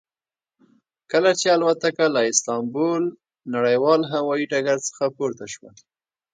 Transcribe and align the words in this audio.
کله 1.11 1.31
چې 1.39 1.47
الوتکه 1.55 2.05
له 2.15 2.21
استانبول 2.31 3.03
نړیوال 3.55 4.01
هوایي 4.13 4.45
ډګر 4.51 4.77
څخه 4.87 5.05
پورته 5.17 5.45
شوه. 5.53 5.69